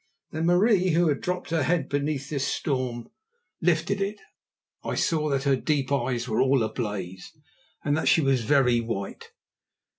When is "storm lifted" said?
2.47-4.01